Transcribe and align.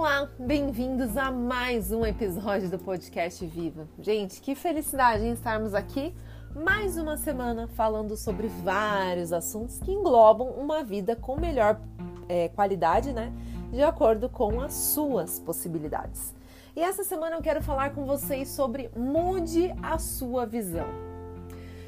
Olá, 0.00 0.26
bem-vindos 0.38 1.14
a 1.18 1.30
mais 1.30 1.92
um 1.92 2.06
episódio 2.06 2.70
do 2.70 2.78
podcast 2.78 3.44
Viva. 3.44 3.86
Gente, 3.98 4.40
que 4.40 4.54
felicidade 4.54 5.22
em 5.22 5.32
estarmos 5.32 5.74
aqui 5.74 6.14
mais 6.56 6.96
uma 6.96 7.18
semana 7.18 7.68
falando 7.68 8.16
sobre 8.16 8.46
vários 8.48 9.30
assuntos 9.30 9.78
que 9.78 9.92
englobam 9.92 10.52
uma 10.52 10.82
vida 10.82 11.14
com 11.14 11.38
melhor 11.38 11.78
é, 12.30 12.48
qualidade, 12.48 13.12
né? 13.12 13.30
De 13.70 13.82
acordo 13.82 14.30
com 14.30 14.62
as 14.62 14.72
suas 14.72 15.38
possibilidades. 15.38 16.34
E 16.74 16.80
essa 16.80 17.04
semana 17.04 17.36
eu 17.36 17.42
quero 17.42 17.62
falar 17.62 17.90
com 17.90 18.06
vocês 18.06 18.48
sobre 18.48 18.90
mude 18.96 19.70
a 19.82 19.98
sua 19.98 20.46
visão. 20.46 21.09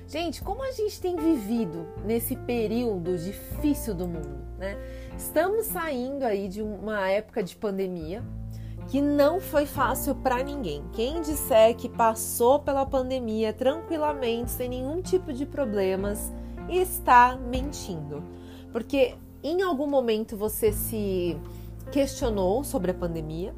Gente, 0.07 0.43
como 0.43 0.62
a 0.62 0.73
gente 0.73 1.00
tem 1.00 1.16
vivido 1.16 1.87
nesse 2.05 2.37
período 2.37 3.16
difícil 3.16 3.95
do 3.95 4.07
mundo, 4.07 4.43
né? 4.59 4.77
Estamos 5.16 5.66
saindo 5.66 6.24
aí 6.24 6.48
de 6.48 6.60
uma 6.60 7.09
época 7.09 7.43
de 7.43 7.56
pandemia 7.56 8.23
que 8.88 9.01
não 9.01 9.41
foi 9.41 9.65
fácil 9.65 10.15
para 10.15 10.43
ninguém. 10.43 10.83
Quem 10.93 11.20
disser 11.20 11.74
que 11.77 11.88
passou 11.88 12.59
pela 12.59 12.84
pandemia 12.84 13.52
tranquilamente, 13.52 14.51
sem 14.51 14.69
nenhum 14.69 15.01
tipo 15.01 15.33
de 15.33 15.46
problemas, 15.46 16.32
está 16.69 17.37
mentindo. 17.37 18.23
Porque 18.71 19.15
em 19.43 19.62
algum 19.62 19.87
momento 19.87 20.37
você 20.37 20.73
se 20.73 21.37
questionou 21.91 22.65
sobre 22.65 22.91
a 22.91 22.95
pandemia, 22.95 23.55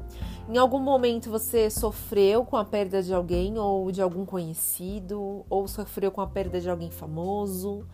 em 0.47 0.57
algum 0.57 0.79
momento 0.79 1.29
você 1.29 1.69
sofreu 1.69 2.45
com 2.45 2.55
a 2.55 2.63
perda 2.63 3.01
de 3.01 3.13
alguém 3.13 3.57
ou 3.57 3.91
de 3.91 4.01
algum 4.01 4.25
conhecido, 4.25 5.43
ou 5.49 5.67
sofreu 5.67 6.11
com 6.11 6.21
a 6.21 6.27
perda 6.27 6.61
de 6.61 6.69
alguém 6.69 6.91
famoso. 6.91 7.85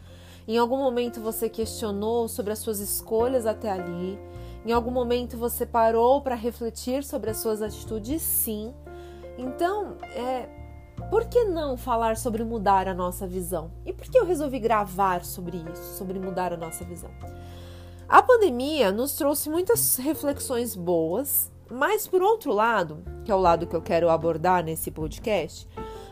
Em 0.48 0.58
algum 0.58 0.78
momento 0.78 1.22
você 1.22 1.48
questionou 1.48 2.28
sobre 2.28 2.52
as 2.52 2.60
suas 2.60 2.80
escolhas 2.80 3.46
até 3.46 3.72
ali. 3.72 4.20
Em 4.66 4.72
algum 4.72 4.92
momento 4.92 5.38
você 5.38 5.66
parou 5.66 6.22
para 6.22 6.36
refletir 6.36 7.04
sobre 7.04 7.30
as 7.30 7.38
suas 7.38 7.62
atitudes? 7.62 8.22
Sim. 8.22 8.74
Então, 9.38 9.98
é, 10.14 10.50
por 11.10 11.26
que 11.26 11.46
não 11.46 11.78
falar 11.78 12.18
sobre 12.18 12.44
mudar 12.44 12.88
a 12.88 12.94
nossa 12.94 13.26
visão? 13.28 13.72
E 13.86 13.94
por 13.94 14.06
que 14.08 14.18
eu 14.18 14.26
resolvi 14.26 14.60
gravar 14.60 15.24
sobre 15.24 15.58
isso, 15.58 15.98
sobre 15.98 16.20
mudar 16.20 16.54
a 16.54 16.58
nossa 16.58 16.84
visão? 16.84 17.10
A 18.08 18.22
pandemia 18.22 18.92
nos 18.92 19.14
trouxe 19.14 19.50
muitas 19.50 19.96
reflexões 19.98 20.76
boas, 20.76 21.51
mas 21.72 22.08
por 22.08 22.22
outro 22.22 22.52
lado, 22.52 23.04
que 23.24 23.32
é 23.32 23.36
o 23.36 23.40
lado 23.40 23.66
que 23.66 23.76
eu 23.76 23.82
quero 23.82 24.10
abordar 24.10 24.64
nesse 24.64 24.92
podcast, 24.92 25.68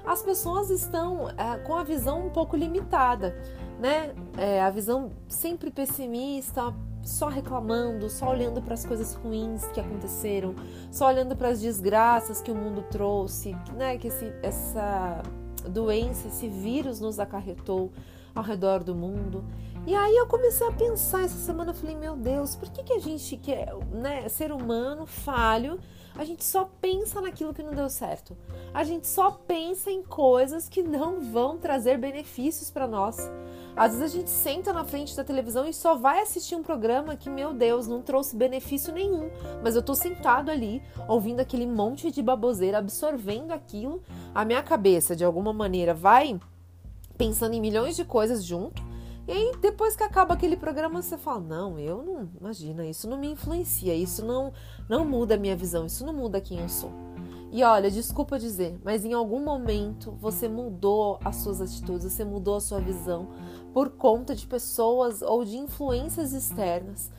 as 0.05 0.21
pessoas 0.23 0.69
estão 0.69 1.29
é, 1.29 1.57
com 1.66 1.75
a 1.75 1.83
visão 1.83 2.25
um 2.25 2.29
pouco 2.29 2.55
limitada, 2.55 3.35
né? 3.79 4.13
É, 4.38 4.61
a 4.61 4.69
visão 4.69 5.11
sempre 5.27 5.69
pessimista, 5.69 6.73
só 7.03 7.27
reclamando, 7.27 8.09
só 8.09 8.31
olhando 8.31 8.61
para 8.61 8.73
as 8.73 8.85
coisas 8.85 9.13
ruins 9.16 9.66
que 9.67 9.79
aconteceram, 9.79 10.55
só 10.91 11.07
olhando 11.07 11.35
para 11.35 11.49
as 11.49 11.59
desgraças 11.59 12.41
que 12.41 12.51
o 12.51 12.55
mundo 12.55 12.83
trouxe, 12.89 13.55
né? 13.75 13.97
Que 13.97 14.07
esse, 14.07 14.33
essa 14.41 15.21
doença, 15.67 16.27
esse 16.27 16.47
vírus 16.47 16.99
nos 16.99 17.19
acarretou 17.19 17.91
ao 18.33 18.44
redor 18.44 18.83
do 18.83 18.95
mundo. 18.95 19.44
E 19.89 19.95
aí 19.95 20.17
eu 20.17 20.27
comecei 20.27 20.67
a 20.67 20.71
pensar 20.71 21.23
essa 21.23 21.39
semana, 21.39 21.71
eu 21.71 21.75
falei, 21.75 21.95
meu 21.95 22.15
Deus, 22.15 22.55
por 22.55 22.69
que, 22.69 22.83
que 22.83 22.93
a 22.93 22.99
gente 22.99 23.35
que 23.35 23.51
é 23.51 23.73
né, 23.91 24.29
ser 24.29 24.51
humano, 24.51 25.07
falho, 25.07 25.79
a 26.15 26.23
gente 26.23 26.43
só 26.43 26.69
pensa 26.79 27.19
naquilo 27.19 27.55
que 27.55 27.63
não 27.63 27.73
deu 27.73 27.89
certo. 27.89 28.37
A 28.71 28.83
gente 28.83 29.07
só 29.07 29.31
pensa 29.31 29.89
em 29.89 30.03
coisas 30.03 30.69
que 30.69 30.83
não 30.83 31.19
vão 31.19 31.57
trazer 31.57 31.97
benefícios 31.97 32.69
para 32.69 32.87
nós. 32.87 33.17
Às 33.75 33.93
vezes 33.93 34.13
a 34.13 34.17
gente 34.19 34.29
senta 34.29 34.71
na 34.71 34.85
frente 34.85 35.15
da 35.15 35.23
televisão 35.23 35.67
e 35.67 35.73
só 35.73 35.95
vai 35.95 36.21
assistir 36.21 36.53
um 36.53 36.61
programa 36.61 37.15
que, 37.15 37.27
meu 37.27 37.51
Deus, 37.51 37.87
não 37.87 38.03
trouxe 38.03 38.35
benefício 38.35 38.93
nenhum. 38.93 39.31
Mas 39.63 39.75
eu 39.75 39.81
tô 39.81 39.95
sentado 39.95 40.51
ali, 40.51 40.83
ouvindo 41.07 41.39
aquele 41.39 41.65
monte 41.65 42.11
de 42.11 42.21
baboseira, 42.21 42.77
absorvendo 42.77 43.53
aquilo. 43.53 44.03
A 44.35 44.45
minha 44.45 44.61
cabeça, 44.61 45.16
de 45.16 45.25
alguma 45.25 45.51
maneira, 45.51 45.95
vai 45.95 46.39
pensando 47.17 47.55
em 47.55 47.59
milhões 47.59 47.95
de 47.95 48.05
coisas 48.05 48.44
junto. 48.44 48.88
E 49.29 49.31
aí, 49.31 49.51
depois 49.62 49.95
que 49.95 50.01
acaba 50.01 50.34
aquele 50.34 50.57
programa, 50.57 51.03
você 51.03 51.16
fala: 51.16 51.40
Não, 51.40 51.78
eu 51.78 52.01
não. 52.01 52.28
Imagina, 52.41 52.84
isso 52.84 53.07
não 53.07 53.16
me 53.16 53.28
influencia, 53.28 53.94
isso 53.94 54.25
não, 54.25 54.51
não 54.90 55.06
muda 55.06 55.35
a 55.35 55.38
minha 55.38 55.56
visão, 55.56 55.85
isso 55.85 56.03
não 56.03 56.12
muda 56.13 56.41
quem 56.41 56.59
eu 56.59 56.67
sou. 56.67 56.91
E 57.51 57.63
olha, 57.63 57.91
desculpa 57.91 58.40
dizer, 58.40 58.79
mas 58.84 59.06
em 59.06 59.13
algum 59.13 59.40
momento 59.40 60.12
você 60.19 60.47
mudou 60.47 61.19
as 61.23 61.35
suas 61.38 61.62
atitudes, 61.62 62.12
você 62.12 62.25
mudou 62.25 62.56
a 62.56 62.59
sua 62.59 62.79
visão 62.79 63.28
por 63.72 63.91
conta 63.91 64.34
de 64.34 64.47
pessoas 64.47 65.22
ou 65.22 65.46
de 65.46 65.57
influências 65.57 66.34
externas, 66.34 67.11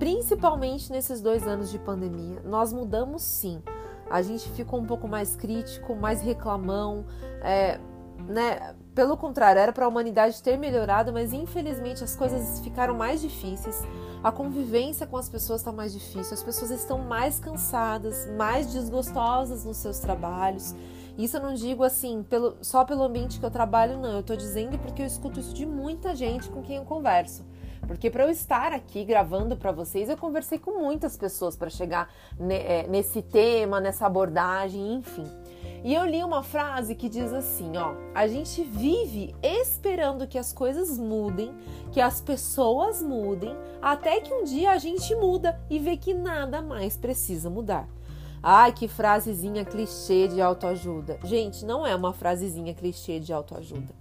principalmente 0.00 0.90
nesses 0.90 1.20
dois 1.20 1.46
anos 1.46 1.70
de 1.70 1.78
pandemia. 1.78 2.40
Nós 2.44 2.72
mudamos 2.72 3.22
sim. 3.22 3.62
A 4.10 4.20
gente 4.20 4.48
ficou 4.50 4.80
um 4.80 4.84
pouco 4.84 5.06
mais 5.06 5.36
crítico, 5.36 5.94
mais 5.94 6.22
reclamão, 6.22 7.04
é, 7.40 7.80
né? 8.28 8.74
Pelo 8.94 9.16
contrário, 9.16 9.60
era 9.60 9.72
para 9.72 9.84
a 9.84 9.88
humanidade 9.88 10.42
ter 10.42 10.56
melhorado, 10.56 11.12
mas 11.12 11.32
infelizmente 11.32 12.04
as 12.04 12.14
coisas 12.14 12.60
ficaram 12.60 12.94
mais 12.94 13.20
difíceis. 13.20 13.82
A 14.22 14.30
convivência 14.30 15.06
com 15.06 15.16
as 15.16 15.28
pessoas 15.28 15.60
está 15.60 15.72
mais 15.72 15.92
difícil, 15.92 16.34
as 16.34 16.42
pessoas 16.42 16.70
estão 16.70 16.98
mais 16.98 17.38
cansadas, 17.38 18.28
mais 18.36 18.72
desgostosas 18.72 19.64
nos 19.64 19.78
seus 19.78 19.98
trabalhos. 19.98 20.74
Isso 21.18 21.36
eu 21.36 21.42
não 21.42 21.54
digo 21.54 21.82
assim 21.82 22.22
pelo, 22.22 22.56
só 22.62 22.84
pelo 22.84 23.02
ambiente 23.02 23.38
que 23.38 23.44
eu 23.44 23.50
trabalho, 23.50 23.98
não. 23.98 24.12
Eu 24.12 24.20
estou 24.20 24.36
dizendo 24.36 24.78
porque 24.78 25.02
eu 25.02 25.06
escuto 25.06 25.40
isso 25.40 25.52
de 25.52 25.66
muita 25.66 26.14
gente 26.14 26.48
com 26.48 26.62
quem 26.62 26.76
eu 26.76 26.84
converso. 26.84 27.44
Porque 27.86 28.10
para 28.10 28.24
eu 28.24 28.30
estar 28.30 28.72
aqui 28.72 29.04
gravando 29.04 29.56
para 29.56 29.72
vocês, 29.72 30.08
eu 30.08 30.16
conversei 30.16 30.58
com 30.58 30.78
muitas 30.78 31.16
pessoas 31.16 31.56
para 31.56 31.68
chegar 31.68 32.08
é, 32.48 32.86
nesse 32.86 33.20
tema, 33.20 33.80
nessa 33.80 34.06
abordagem, 34.06 34.94
enfim. 34.94 35.26
E 35.84 35.94
eu 35.94 36.06
li 36.06 36.22
uma 36.22 36.44
frase 36.44 36.94
que 36.94 37.08
diz 37.08 37.32
assim, 37.32 37.76
ó: 37.76 37.94
a 38.14 38.28
gente 38.28 38.62
vive 38.62 39.34
esperando 39.42 40.28
que 40.28 40.38
as 40.38 40.52
coisas 40.52 40.96
mudem, 40.96 41.52
que 41.90 42.00
as 42.00 42.20
pessoas 42.20 43.02
mudem, 43.02 43.56
até 43.80 44.20
que 44.20 44.32
um 44.32 44.44
dia 44.44 44.70
a 44.70 44.78
gente 44.78 45.12
muda 45.16 45.60
e 45.68 45.78
vê 45.80 45.96
que 45.96 46.14
nada 46.14 46.62
mais 46.62 46.96
precisa 46.96 47.50
mudar. 47.50 47.88
Ai, 48.40 48.72
que 48.72 48.88
frasezinha 48.88 49.64
clichê 49.64 50.28
de 50.28 50.40
autoajuda. 50.40 51.18
Gente, 51.24 51.64
não 51.64 51.86
é 51.86 51.94
uma 51.94 52.12
frasezinha 52.12 52.74
clichê 52.74 53.18
de 53.18 53.32
autoajuda. 53.32 53.94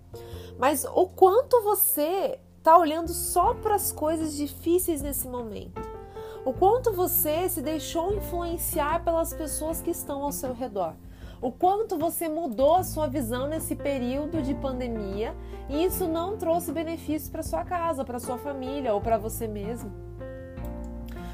Mas 0.58 0.86
o 0.86 1.08
quanto 1.08 1.62
você 1.64 2.40
tá 2.62 2.78
olhando 2.78 3.12
só 3.12 3.56
para 3.56 3.76
as 3.76 3.92
coisas 3.92 4.36
difíceis 4.36 5.02
nesse 5.02 5.28
momento. 5.28 5.82
O 6.44 6.54
quanto 6.54 6.92
você 6.92 7.48
se 7.50 7.62
deixou 7.62 8.14
influenciar 8.16 9.04
pelas 9.04 9.32
pessoas 9.32 9.82
que 9.82 9.92
estão 9.92 10.24
ao 10.24 10.32
seu 10.32 10.54
redor 10.54 10.96
o 11.42 11.52
quanto 11.52 11.98
você 11.98 12.30
mudou 12.30 12.76
a 12.76 12.84
sua 12.84 13.08
visão 13.08 13.48
nesse 13.48 13.76
período 13.76 14.44
de 14.44 14.54
pandemia 14.54 15.36
e 15.68 15.84
isso 15.84 16.08
não 16.08 16.38
trouxe 16.38 16.72
benefícios 16.72 17.32
para 17.32 17.42
sua 17.42 17.66
casa, 17.66 18.06
para 18.06 18.20
sua 18.20 18.38
família 18.38 18.94
ou 18.94 19.02
para 19.02 19.18
você 19.18 19.48
mesmo. 19.48 19.92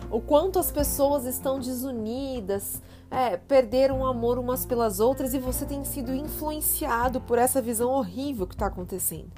O 0.10 0.22
quanto 0.22 0.58
as 0.58 0.72
pessoas 0.72 1.26
estão 1.26 1.60
desunidas, 1.60 2.82
é, 3.12 3.36
perderam 3.36 4.00
o 4.00 4.06
amor 4.06 4.40
umas 4.40 4.66
pelas 4.66 5.02
outras 5.02 5.34
e 5.34 5.40
você 5.40 5.66
tem 5.66 5.84
sido 5.84 6.16
influenciado 6.16 7.20
por 7.20 7.38
essa 7.38 7.62
visão 7.62 7.90
horrível 7.90 8.48
que 8.48 8.56
está 8.56 8.68
acontecendo. 8.68 9.32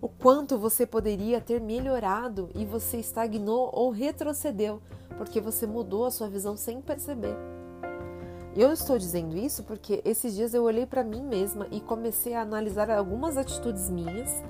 O 0.00 0.08
quanto 0.08 0.56
você 0.56 0.86
poderia 0.86 1.42
ter 1.42 1.60
melhorado 1.60 2.48
e 2.54 2.64
você 2.64 2.96
estagnou 2.96 3.70
ou 3.74 3.90
retrocedeu 3.90 4.80
porque 5.18 5.40
você 5.42 5.66
mudou 5.66 6.06
a 6.06 6.10
sua 6.10 6.28
visão 6.28 6.56
sem 6.56 6.80
perceber. 6.80 7.55
Eu 8.56 8.72
estou 8.72 8.96
dizendo 8.96 9.36
isso 9.36 9.62
porque 9.64 10.00
esses 10.02 10.34
dias 10.34 10.54
eu 10.54 10.62
olhei 10.64 10.86
para 10.86 11.04
mim 11.04 11.20
mesma 11.20 11.66
e 11.70 11.78
comecei 11.78 12.34
a 12.34 12.40
analisar 12.40 12.90
algumas 12.90 13.36
atitudes 13.36 13.90
minhas 13.90 14.42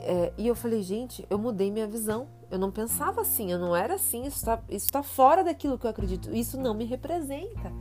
é, 0.00 0.32
e 0.36 0.48
eu 0.48 0.54
falei, 0.56 0.82
gente, 0.82 1.24
eu 1.30 1.38
mudei 1.38 1.70
minha 1.70 1.86
visão. 1.86 2.26
Eu 2.50 2.58
não 2.58 2.72
pensava 2.72 3.20
assim, 3.20 3.52
eu 3.52 3.58
não 3.60 3.76
era 3.76 3.94
assim, 3.94 4.24
isso 4.24 4.38
está 4.38 4.60
tá 4.90 5.02
fora 5.02 5.44
daquilo 5.44 5.78
que 5.78 5.86
eu 5.86 5.90
acredito, 5.90 6.34
isso 6.34 6.60
não 6.60 6.74
me 6.74 6.84
representa. 6.84 7.72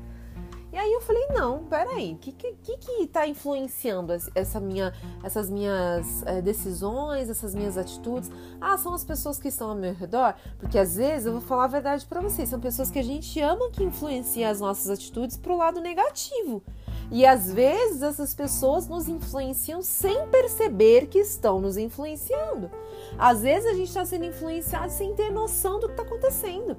Aí 0.79 0.93
eu 0.93 1.01
falei, 1.01 1.27
não, 1.33 1.65
peraí, 1.65 2.13
o 2.13 2.17
que, 2.17 2.31
que, 2.31 2.77
que 2.77 3.07
tá 3.07 3.27
influenciando 3.27 4.13
essa 4.33 4.61
minha, 4.61 4.93
essas 5.21 5.49
minhas 5.49 6.23
é, 6.25 6.41
decisões, 6.41 7.29
essas 7.29 7.53
minhas 7.53 7.77
atitudes? 7.77 8.31
Ah, 8.61 8.77
são 8.77 8.93
as 8.93 9.03
pessoas 9.03 9.37
que 9.37 9.49
estão 9.49 9.71
ao 9.71 9.75
meu 9.75 9.93
redor? 9.93 10.35
Porque 10.57 10.79
às 10.79 10.95
vezes, 10.95 11.25
eu 11.25 11.33
vou 11.33 11.41
falar 11.41 11.65
a 11.65 11.67
verdade 11.67 12.05
para 12.05 12.21
vocês, 12.21 12.47
são 12.47 12.61
pessoas 12.61 12.89
que 12.89 12.97
a 12.97 13.03
gente 13.03 13.41
ama 13.41 13.69
que 13.71 13.83
influenciam 13.83 14.49
as 14.49 14.61
nossas 14.61 14.89
atitudes 14.89 15.35
pro 15.35 15.57
lado 15.57 15.81
negativo. 15.81 16.63
E 17.11 17.25
às 17.25 17.51
vezes 17.51 18.01
essas 18.01 18.33
pessoas 18.33 18.87
nos 18.87 19.09
influenciam 19.09 19.81
sem 19.81 20.27
perceber 20.27 21.07
que 21.07 21.19
estão 21.19 21.59
nos 21.59 21.75
influenciando. 21.75 22.71
Às 23.17 23.41
vezes 23.41 23.69
a 23.69 23.73
gente 23.73 23.89
está 23.89 24.05
sendo 24.05 24.23
influenciado 24.23 24.93
sem 24.93 25.13
ter 25.13 25.29
noção 25.29 25.77
do 25.77 25.87
que 25.87 25.93
está 25.93 26.03
acontecendo. 26.03 26.77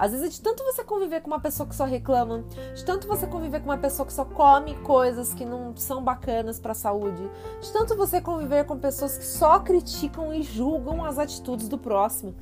Às 0.00 0.12
vezes, 0.12 0.36
de 0.36 0.40
tanto 0.40 0.64
você 0.64 0.82
conviver 0.82 1.20
com 1.20 1.26
uma 1.26 1.40
pessoa 1.40 1.68
que 1.68 1.76
só 1.76 1.84
reclama, 1.84 2.42
de 2.74 2.82
tanto 2.86 3.06
você 3.06 3.26
conviver 3.26 3.60
com 3.60 3.66
uma 3.66 3.76
pessoa 3.76 4.06
que 4.06 4.12
só 4.14 4.24
come 4.24 4.74
coisas 4.76 5.34
que 5.34 5.44
não 5.44 5.76
são 5.76 6.02
bacanas 6.02 6.58
para 6.58 6.72
a 6.72 6.74
saúde, 6.74 7.30
de 7.60 7.70
tanto 7.70 7.94
você 7.94 8.18
conviver 8.18 8.64
com 8.64 8.78
pessoas 8.78 9.18
que 9.18 9.26
só 9.26 9.60
criticam 9.60 10.32
e 10.32 10.42
julgam 10.42 11.04
as 11.04 11.18
atitudes 11.18 11.68
do 11.68 11.76
próximo. 11.76 12.34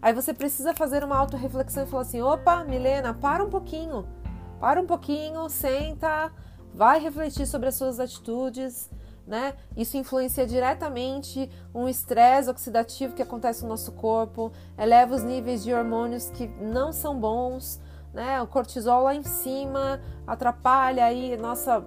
Aí 0.00 0.14
você 0.14 0.32
precisa 0.32 0.72
fazer 0.72 1.02
uma 1.02 1.16
autorreflexão 1.16 1.82
e 1.82 1.86
falar 1.88 2.02
assim: 2.02 2.22
opa, 2.22 2.62
Milena, 2.62 3.12
para 3.12 3.44
um 3.44 3.50
pouquinho, 3.50 4.06
para 4.60 4.80
um 4.80 4.86
pouquinho, 4.86 5.48
senta, 5.48 6.30
vai 6.72 7.00
refletir 7.00 7.44
sobre 7.44 7.70
as 7.70 7.74
suas 7.74 7.98
atitudes. 7.98 8.88
Né? 9.30 9.54
Isso 9.76 9.96
influencia 9.96 10.44
diretamente 10.44 11.48
um 11.72 11.88
estresse 11.88 12.50
oxidativo 12.50 13.14
que 13.14 13.22
acontece 13.22 13.62
no 13.62 13.68
nosso 13.68 13.92
corpo, 13.92 14.50
eleva 14.76 15.14
os 15.14 15.22
níveis 15.22 15.62
de 15.62 15.72
hormônios 15.72 16.30
que 16.30 16.48
não 16.60 16.92
são 16.92 17.16
bons, 17.16 17.80
né? 18.12 18.42
O 18.42 18.46
cortisol 18.48 19.04
lá 19.04 19.14
em 19.14 19.22
cima 19.22 20.00
atrapalha 20.26 21.04
aí 21.04 21.36
nossa 21.36 21.80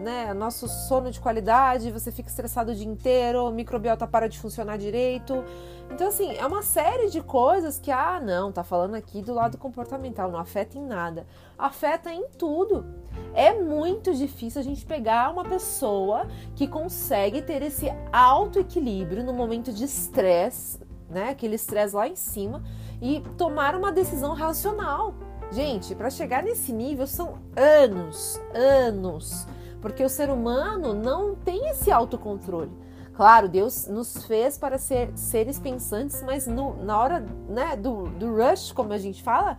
né, 0.00 0.32
nosso 0.32 0.66
sono 0.66 1.10
de 1.10 1.20
qualidade, 1.20 1.90
você 1.90 2.10
fica 2.10 2.28
estressado 2.28 2.72
o 2.72 2.74
dia 2.74 2.86
inteiro, 2.86 3.44
o 3.44 3.50
microbiota 3.50 4.06
para 4.06 4.28
de 4.28 4.38
funcionar 4.38 4.78
direito. 4.78 5.44
Então, 5.90 6.08
assim, 6.08 6.34
é 6.36 6.46
uma 6.46 6.62
série 6.62 7.10
de 7.10 7.20
coisas 7.20 7.78
que, 7.78 7.90
ah, 7.90 8.20
não, 8.20 8.50
tá 8.50 8.64
falando 8.64 8.94
aqui 8.94 9.20
do 9.20 9.34
lado 9.34 9.58
comportamental, 9.58 10.30
não 10.30 10.38
afeta 10.38 10.78
em 10.78 10.86
nada. 10.86 11.26
Afeta 11.58 12.12
em 12.12 12.26
tudo. 12.38 12.86
É 13.34 13.52
muito 13.52 14.14
difícil 14.14 14.60
a 14.60 14.64
gente 14.64 14.86
pegar 14.86 15.30
uma 15.30 15.44
pessoa 15.44 16.26
que 16.56 16.66
consegue 16.66 17.42
ter 17.42 17.62
esse 17.62 17.92
alto 18.12 18.58
equilíbrio 18.58 19.22
no 19.22 19.34
momento 19.34 19.72
de 19.72 19.84
estresse, 19.84 20.80
né, 21.10 21.30
aquele 21.30 21.56
estresse 21.56 21.94
lá 21.94 22.08
em 22.08 22.16
cima, 22.16 22.62
e 23.02 23.20
tomar 23.36 23.74
uma 23.74 23.92
decisão 23.92 24.32
racional. 24.32 25.14
Gente, 25.50 25.94
para 25.94 26.08
chegar 26.08 26.42
nesse 26.42 26.72
nível 26.72 27.06
são 27.06 27.40
anos, 27.56 28.40
anos 28.54 29.46
porque 29.80 30.04
o 30.04 30.08
ser 30.08 30.30
humano 30.30 30.94
não 30.94 31.34
tem 31.34 31.68
esse 31.70 31.90
autocontrole. 31.90 32.70
Claro, 33.14 33.48
Deus 33.48 33.86
nos 33.86 34.24
fez 34.24 34.56
para 34.56 34.78
ser 34.78 35.10
seres 35.14 35.58
pensantes, 35.58 36.22
mas 36.22 36.46
no, 36.46 36.82
na 36.82 36.98
hora 36.98 37.24
né, 37.48 37.76
do, 37.76 38.04
do 38.04 38.34
rush, 38.34 38.72
como 38.72 38.92
a 38.92 38.98
gente 38.98 39.22
fala, 39.22 39.58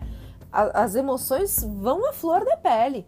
a, 0.51 0.83
as 0.83 0.95
emoções 0.95 1.63
vão 1.63 2.09
à 2.09 2.13
flor 2.13 2.43
da 2.43 2.57
pele. 2.57 3.07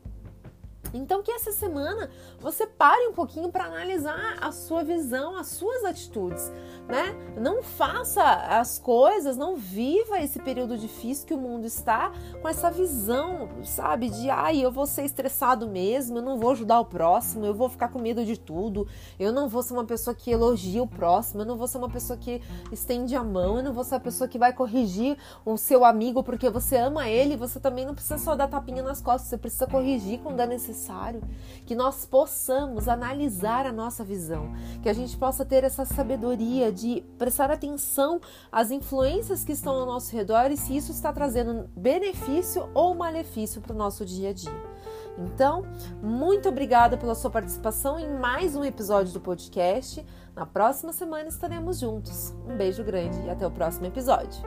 Então 0.94 1.24
que 1.24 1.32
essa 1.32 1.52
semana 1.52 2.10
você 2.40 2.68
pare 2.68 3.08
um 3.08 3.14
pouquinho 3.14 3.52
para 3.52 3.66
analisar 3.66 4.38
a 4.40 4.52
sua 4.52 4.84
visão, 4.84 5.36
as 5.36 5.48
suas 5.48 5.84
atitudes, 5.84 6.52
né? 6.88 7.16
Não 7.36 7.64
faça 7.64 8.22
as 8.24 8.78
coisas, 8.78 9.36
não 9.36 9.56
viva 9.56 10.22
esse 10.22 10.40
período 10.40 10.78
difícil 10.78 11.26
que 11.26 11.34
o 11.34 11.38
mundo 11.38 11.66
está 11.66 12.12
com 12.42 12.48
essa 12.48 12.70
visão, 12.70 13.50
sabe, 13.64 14.10
de 14.10 14.30
ai, 14.30 14.64
eu 14.64 14.72
vou 14.72 14.86
ser 14.86 15.04
estressado 15.04 15.68
mesmo, 15.68 16.20
eu 16.20 16.22
não 16.22 16.38
vou 16.38 16.52
ajudar 16.52 16.80
o 16.80 16.86
próximo, 16.86 17.46
eu 17.46 17.56
vou 17.56 17.70
ficar 17.70 17.88
com 17.88 18.00
medo 18.00 18.24
de 18.24 18.38
tudo, 18.38 18.88
eu 19.20 19.32
não 19.32 19.50
vou 19.50 19.64
ser 19.64 19.74
uma 19.74 19.86
pessoa 19.86 20.14
que 20.14 20.30
elogia 20.30 20.84
o 20.84 20.88
próximo, 20.88 21.42
eu 21.42 21.46
não 21.46 21.58
vou 21.58 21.68
ser 21.68 21.80
uma 21.80 21.90
pessoa 21.90 22.18
que 22.18 22.42
estende 22.72 23.16
a 23.16 23.24
mão, 23.24 23.58
eu 23.58 23.64
não 23.64 23.74
vou 23.74 23.84
ser 23.84 23.96
uma 23.96 24.02
pessoa 24.02 24.28
que 24.28 24.38
vai 24.38 24.54
corrigir 24.54 25.18
o 25.44 25.58
seu 25.58 25.84
amigo 25.84 26.24
porque 26.24 26.50
você 26.50 26.78
ama 26.78 27.08
ele, 27.08 27.36
você 27.36 27.60
também 27.60 27.86
não 27.86 27.96
precisa 27.96 28.20
só 28.20 28.36
dar 28.36 28.48
tapinha 28.48 28.84
nas 28.84 29.02
costas, 29.02 29.30
você 29.30 29.38
precisa 29.38 29.66
corrigir 29.66 30.20
quando 30.20 30.40
é 30.40 30.46
necessário 30.46 30.83
necessário, 30.84 31.22
que 31.66 31.76
nós 31.76 32.06
possamos 32.06 32.88
analisar 32.88 33.66
a 33.66 33.72
nossa 33.72 34.04
visão, 34.04 34.54
que 34.82 34.90
a 34.90 34.94
gente 34.94 35.16
possa 35.18 35.46
ter 35.46 35.64
essa 35.64 35.86
sabedoria 35.86 36.72
de 36.72 37.04
prestar 37.18 37.50
atenção 37.50 38.20
às 38.52 38.70
influências 38.70 39.44
que 39.44 39.54
estão 39.54 39.74
ao 39.74 39.86
nosso 39.86 40.16
redor 40.16 40.52
e 40.52 40.58
se 40.58 40.76
isso 40.76 40.92
está 40.92 41.14
trazendo 41.14 41.70
benefício 41.76 42.70
ou 42.74 42.94
malefício 42.94 43.62
para 43.62 43.74
o 43.74 43.78
nosso 43.78 44.06
dia 44.06 44.30
a 44.30 44.34
dia. 44.34 44.74
Então, 45.18 45.64
muito 46.02 46.50
obrigada 46.50 46.98
pela 46.98 47.14
sua 47.14 47.30
participação 47.30 48.00
em 48.00 48.18
mais 48.18 48.56
um 48.56 48.64
episódio 48.64 49.14
do 49.14 49.22
podcast. 49.22 50.04
Na 50.36 50.46
próxima 50.46 50.92
semana 50.92 51.30
estaremos 51.30 51.80
juntos. 51.80 52.34
Um 52.48 52.58
beijo 52.58 52.84
grande 52.84 53.20
e 53.22 53.30
até 53.30 53.46
o 53.46 53.52
próximo 53.52 53.86
episódio. 53.86 54.42